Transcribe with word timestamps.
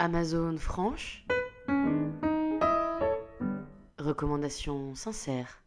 Amazon 0.00 0.56
franche. 0.58 1.26
Recommandation 3.98 4.94
sincère. 4.94 5.64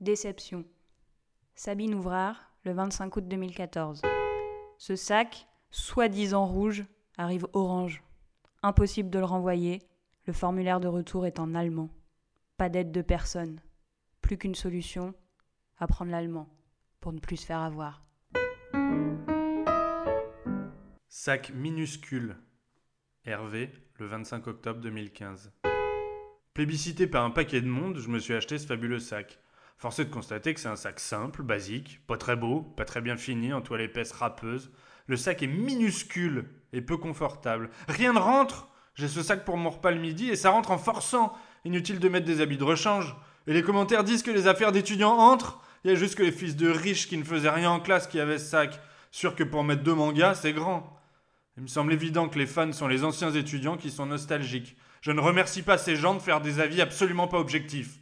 Déception. 0.00 0.66
Sabine 1.54 1.94
Ouvrard, 1.94 2.36
le 2.64 2.72
25 2.72 3.16
août 3.16 3.26
2014. 3.26 4.02
Ce 4.76 4.94
sac, 4.94 5.48
soi-disant 5.70 6.44
rouge, 6.44 6.84
arrive 7.16 7.46
orange. 7.54 8.04
Impossible 8.62 9.08
de 9.08 9.18
le 9.18 9.24
renvoyer, 9.24 9.80
le 10.26 10.34
formulaire 10.34 10.78
de 10.78 10.88
retour 10.88 11.24
est 11.24 11.40
en 11.40 11.54
allemand. 11.54 11.88
Pas 12.58 12.68
d'aide 12.68 12.92
de 12.92 13.00
personne. 13.00 13.60
Plus 14.20 14.36
qu'une 14.36 14.54
solution, 14.54 15.14
apprendre 15.78 16.10
l'allemand, 16.10 16.48
pour 17.06 17.12
ne 17.12 17.20
plus 17.20 17.36
se 17.36 17.46
faire 17.46 17.60
avoir. 17.60 18.02
Sac 21.06 21.52
minuscule. 21.54 22.34
Hervé, 23.24 23.70
le 24.00 24.06
25 24.06 24.48
octobre 24.48 24.80
2015. 24.80 25.52
Plébiscité 26.52 27.06
par 27.06 27.24
un 27.24 27.30
paquet 27.30 27.60
de 27.60 27.68
monde, 27.68 27.98
je 27.98 28.08
me 28.08 28.18
suis 28.18 28.34
acheté 28.34 28.58
ce 28.58 28.66
fabuleux 28.66 28.98
sac. 28.98 29.38
Force 29.78 30.00
est 30.00 30.06
de 30.06 30.10
constater 30.12 30.52
que 30.52 30.58
c'est 30.58 30.66
un 30.66 30.74
sac 30.74 30.98
simple, 30.98 31.44
basique, 31.44 32.00
pas 32.08 32.16
très 32.16 32.34
beau, 32.34 32.62
pas 32.62 32.84
très 32.84 33.00
bien 33.00 33.16
fini, 33.16 33.52
en 33.52 33.60
toile 33.60 33.82
épaisse 33.82 34.10
râpeuse. 34.10 34.72
Le 35.06 35.16
sac 35.16 35.44
est 35.44 35.46
minuscule 35.46 36.50
et 36.72 36.80
peu 36.80 36.96
confortable. 36.96 37.70
Rien 37.86 38.14
ne 38.14 38.18
rentre 38.18 38.68
J'ai 38.96 39.06
ce 39.06 39.22
sac 39.22 39.44
pour 39.44 39.58
mon 39.58 39.70
repas 39.70 39.92
le 39.92 40.00
midi 40.00 40.28
et 40.28 40.34
ça 40.34 40.50
rentre 40.50 40.72
en 40.72 40.78
forçant 40.78 41.32
Inutile 41.64 42.00
de 42.00 42.08
mettre 42.08 42.26
des 42.26 42.40
habits 42.40 42.58
de 42.58 42.64
rechange. 42.64 43.14
Et 43.46 43.52
les 43.52 43.62
commentaires 43.62 44.02
disent 44.02 44.24
que 44.24 44.32
les 44.32 44.48
affaires 44.48 44.72
d'étudiants 44.72 45.16
entrent 45.16 45.62
Il 45.86 45.90
y 45.90 45.92
a 45.92 45.94
juste 45.94 46.16
que 46.16 46.24
les 46.24 46.32
fils 46.32 46.56
de 46.56 46.68
riches 46.68 47.06
qui 47.06 47.16
ne 47.16 47.22
faisaient 47.22 47.48
rien 47.48 47.70
en 47.70 47.78
classe 47.78 48.08
qui 48.08 48.18
avaient 48.18 48.40
ce 48.40 48.46
sac. 48.46 48.80
Sûr 49.12 49.36
que 49.36 49.44
pour 49.44 49.62
mettre 49.62 49.84
deux 49.84 49.94
mangas, 49.94 50.34
c'est 50.34 50.52
grand. 50.52 50.98
Il 51.56 51.62
me 51.62 51.68
semble 51.68 51.92
évident 51.92 52.28
que 52.28 52.40
les 52.40 52.46
fans 52.46 52.72
sont 52.72 52.88
les 52.88 53.04
anciens 53.04 53.30
étudiants 53.30 53.76
qui 53.76 53.92
sont 53.92 54.06
nostalgiques. 54.06 54.76
Je 55.00 55.12
ne 55.12 55.20
remercie 55.20 55.62
pas 55.62 55.78
ces 55.78 55.94
gens 55.94 56.14
de 56.14 56.18
faire 56.18 56.40
des 56.40 56.58
avis 56.58 56.80
absolument 56.80 57.28
pas 57.28 57.38
objectifs. 57.38 58.00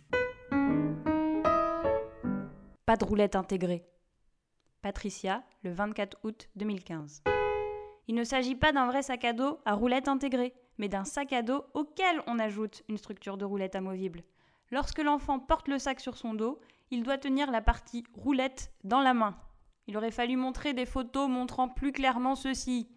Pas 2.87 2.97
de 2.97 3.05
roulette 3.05 3.37
intégrée. 3.37 3.85
Patricia, 4.81 5.43
le 5.63 5.71
24 5.71 6.17
août 6.23 6.49
2015. 6.57 7.23
Il 8.09 8.15
ne 8.15 8.25
s'agit 8.25 8.57
pas 8.57 8.73
d'un 8.73 8.87
vrai 8.87 9.03
sac 9.03 9.27
à 9.27 9.35
dos 9.35 9.59
à 9.67 9.75
roulette 9.75 10.09
intégrée, 10.09 10.55
mais 10.79 10.89
d'un 10.89 11.05
sac 11.05 11.35
à 11.35 11.43
dos 11.43 11.67
auquel 11.75 12.23
on 12.27 12.39
ajoute 12.39 12.83
une 12.89 12.97
structure 12.97 13.37
de 13.37 13.45
roulette 13.45 13.77
amovible. 13.77 14.23
Lorsque 14.71 15.03
l'enfant 15.03 15.39
porte 15.39 15.69
le 15.69 15.79
sac 15.79 16.01
sur 16.01 16.17
son 16.17 16.33
dos, 16.33 16.59
il 16.95 17.03
doit 17.03 17.19
tenir 17.19 17.51
la 17.51 17.61
partie 17.61 18.05
roulette 18.15 18.73
dans 18.85 19.01
la 19.01 19.15
main. 19.15 19.37
Il 19.89 19.97
aurait 19.97 20.13
fallu 20.13 20.37
montrer 20.37 20.75
des 20.75 20.87
photos 20.87 21.29
montrant 21.29 21.69
plus 21.69 21.91
clairement 21.91 22.37
ceci. 22.37 22.89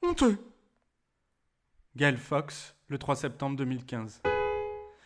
Honteux. 0.00 0.38
Gaël 1.96 2.16
Fox, 2.16 2.74
le 2.88 2.96
3 2.96 3.14
septembre 3.16 3.56
2015. 3.56 4.22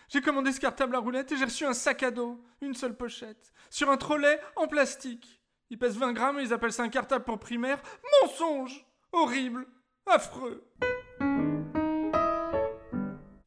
J'ai 0.08 0.20
commandé 0.20 0.52
ce 0.52 0.60
cartable 0.60 0.94
à 0.94 1.00
roulette 1.00 1.32
et 1.32 1.36
j'ai 1.36 1.44
reçu 1.44 1.64
un 1.64 1.72
sac 1.72 2.04
à 2.04 2.12
dos, 2.12 2.40
une 2.60 2.74
seule 2.74 2.96
pochette, 2.96 3.52
sur 3.68 3.90
un 3.90 3.96
trolley 3.96 4.38
en 4.54 4.68
plastique. 4.68 5.42
Il 5.70 5.78
pèse 5.78 5.98
20 5.98 6.12
grammes 6.12 6.38
et 6.38 6.44
ils 6.44 6.52
appellent 6.52 6.72
ça 6.72 6.84
un 6.84 6.88
cartable 6.88 7.24
pour 7.24 7.40
primaire. 7.40 7.82
Mensonge 8.22 8.86
Horrible 9.10 9.66
Affreux 10.06 10.70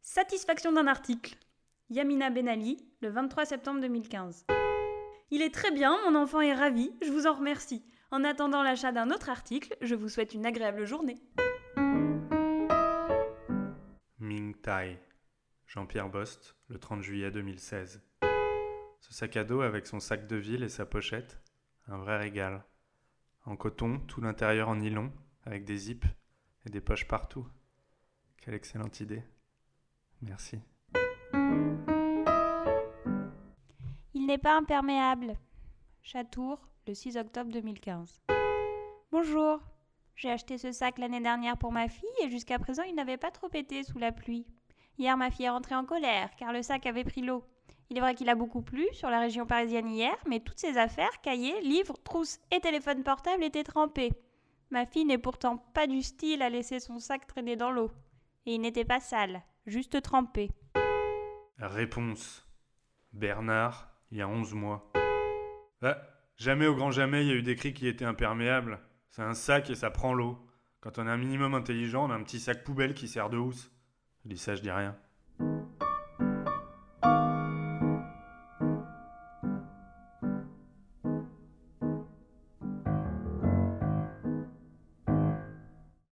Satisfaction 0.02 0.73
d'un 0.73 0.88
article. 0.88 1.38
Yamina 1.89 2.30
Benali, 2.30 2.85
le 2.99 3.07
23 3.07 3.45
septembre 3.45 3.80
2015. 3.80 4.45
Il 5.31 5.41
est 5.41 5.53
très 5.53 5.71
bien, 5.71 5.97
mon 6.03 6.19
enfant 6.19 6.42
est 6.42 6.53
ravi, 6.53 6.92
je 7.02 7.09
vous 7.09 7.27
en 7.27 7.33
remercie. 7.33 7.86
En 8.11 8.25
attendant 8.25 8.61
l'achat 8.61 8.92
d'un 8.92 9.09
autre 9.09 9.30
article, 9.30 9.77
je 9.80 9.95
vous 9.95 10.09
souhaite 10.09 10.33
une 10.33 10.45
agréable 10.45 10.86
journée. 10.86 11.17
Ming 14.20 14.53
Tai, 14.55 14.97
Jean-Pierre 15.65 16.09
Bost, 16.09 16.58
le 16.67 16.77
30 16.77 17.02
juillet 17.03 17.31
2016. 17.31 18.02
Ce 18.99 19.14
sac 19.14 19.37
à 19.37 19.45
dos 19.45 19.61
avec 19.61 19.87
son 19.87 20.02
sac 20.02 20.27
de 20.27 20.36
ville 20.36 20.64
et 20.64 20.70
sa 20.70 20.86
pochette, 20.86 21.39
un 21.87 21.97
vrai 21.99 22.17
régal. 22.17 22.65
En 23.45 23.55
coton, 23.55 24.02
tout 24.08 24.20
l'intérieur 24.20 24.67
en 24.67 24.76
nylon, 24.76 25.14
avec 25.45 25.64
des 25.64 25.77
zips 25.77 26.05
et 26.65 26.70
des 26.70 26.81
poches 26.81 27.08
partout. 27.08 27.47
Quelle 28.42 28.55
excellente 28.55 28.99
idée. 28.99 29.23
Merci. 30.21 30.59
Il 34.13 34.25
n'est 34.25 34.37
pas 34.37 34.58
imperméable. 34.58 35.35
Chatour, 36.02 36.59
le 36.87 36.93
6 36.93 37.17
octobre 37.17 37.52
2015. 37.52 38.21
Bonjour. 39.11 39.59
J'ai 40.15 40.31
acheté 40.31 40.58
ce 40.58 40.71
sac 40.71 40.97
l'année 40.97 41.21
dernière 41.21 41.58
pour 41.58 41.71
ma 41.71 41.87
fille 41.87 42.09
et 42.23 42.30
jusqu'à 42.30 42.59
présent 42.59 42.83
il 42.83 42.95
n'avait 42.95 43.17
pas 43.17 43.31
trop 43.31 43.49
été 43.53 43.83
sous 43.83 43.99
la 43.99 44.11
pluie. 44.11 44.47
Hier 44.97 45.15
ma 45.15 45.30
fille 45.30 45.45
est 45.45 45.49
rentrée 45.49 45.75
en 45.75 45.85
colère 45.85 46.30
car 46.37 46.52
le 46.52 46.61
sac 46.63 46.85
avait 46.85 47.03
pris 47.03 47.21
l'eau. 47.21 47.43
Il 47.89 47.97
est 47.97 48.02
vrai 48.02 48.15
qu'il 48.15 48.29
a 48.29 48.35
beaucoup 48.35 48.61
plu 48.61 48.85
sur 48.93 49.09
la 49.09 49.19
région 49.19 49.45
parisienne 49.45 49.87
hier, 49.87 50.15
mais 50.27 50.39
toutes 50.39 50.59
ses 50.59 50.77
affaires, 50.77 51.21
cahiers, 51.21 51.61
livres, 51.61 51.95
trousses 52.03 52.39
et 52.52 52.59
téléphone 52.59 53.03
portable 53.03 53.43
étaient 53.43 53.64
trempés. 53.64 54.11
Ma 54.71 54.85
fille 54.85 55.05
n'est 55.05 55.17
pourtant 55.17 55.58
pas 55.73 55.87
du 55.87 56.02
style 56.02 56.41
à 56.41 56.49
laisser 56.49 56.79
son 56.79 56.99
sac 56.99 57.25
traîner 57.27 57.55
dans 57.55 57.71
l'eau. 57.71 57.91
Et 58.45 58.55
il 58.55 58.61
n'était 58.61 58.85
pas 58.85 58.99
sale, 58.99 59.41
juste 59.65 60.02
trempé. 60.02 60.49
Réponse. 61.60 62.45
Bernard, 63.14 63.90
il 64.12 64.18
y 64.18 64.22
a 64.22 64.28
11 64.28 64.54
mois. 64.54 64.92
Ah, 65.82 66.02
jamais 66.36 66.68
au 66.68 66.76
grand 66.76 66.92
jamais 66.92 67.23
il 67.26 67.28
y 67.28 67.32
a 67.32 67.36
eu 67.36 67.42
d'écrit 67.42 67.73
qui 67.73 67.88
était 67.88 68.06
imperméable. 68.06 68.80
C'est 69.10 69.23
un 69.23 69.34
sac 69.34 69.70
et 69.70 69.76
ça 69.76 69.90
prend 69.90 70.14
l'eau. 70.14 70.38
Quand 70.82 71.00
on 71.00 71.08
est 71.08 71.12
un 71.12 71.18
minimum 71.18 71.56
intelligent, 71.56 72.08
on 72.08 72.12
a 72.12 72.16
un 72.16 72.23
petit 72.23 72.40
sac 72.40 72.64
poubelle 72.64 72.94
qui 72.94 73.08
sert 73.08 73.30
de 73.30 73.38
housse. 73.38 73.72
Je 74.23 74.30
dis 74.30 74.38
ça, 74.38 74.56
je 74.56 74.62
dis 74.62 74.72
rien. 74.72 74.95